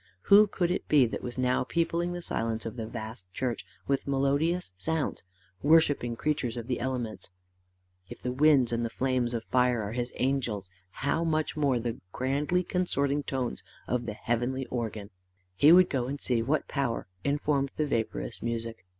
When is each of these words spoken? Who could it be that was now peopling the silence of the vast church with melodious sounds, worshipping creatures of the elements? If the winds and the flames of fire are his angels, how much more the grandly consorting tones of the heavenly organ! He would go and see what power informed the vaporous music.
Who 0.33 0.47
could 0.47 0.71
it 0.71 0.87
be 0.87 1.05
that 1.05 1.21
was 1.21 1.37
now 1.37 1.63
peopling 1.63 2.11
the 2.13 2.23
silence 2.23 2.65
of 2.65 2.75
the 2.75 2.87
vast 2.87 3.31
church 3.35 3.63
with 3.85 4.07
melodious 4.07 4.71
sounds, 4.75 5.23
worshipping 5.61 6.15
creatures 6.15 6.57
of 6.57 6.65
the 6.65 6.79
elements? 6.79 7.29
If 8.09 8.19
the 8.19 8.31
winds 8.31 8.71
and 8.71 8.83
the 8.83 8.89
flames 8.89 9.35
of 9.35 9.43
fire 9.43 9.83
are 9.83 9.91
his 9.91 10.11
angels, 10.15 10.71
how 10.89 11.23
much 11.23 11.55
more 11.55 11.77
the 11.77 12.01
grandly 12.11 12.63
consorting 12.63 13.21
tones 13.21 13.61
of 13.87 14.07
the 14.07 14.15
heavenly 14.15 14.65
organ! 14.71 15.11
He 15.55 15.71
would 15.71 15.87
go 15.87 16.07
and 16.07 16.19
see 16.19 16.41
what 16.41 16.67
power 16.67 17.05
informed 17.23 17.71
the 17.77 17.85
vaporous 17.85 18.41
music. 18.41 18.83